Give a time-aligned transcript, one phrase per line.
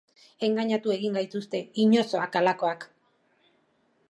[0.47, 2.89] Engainatu egin zaituzte, inozoak halakoak!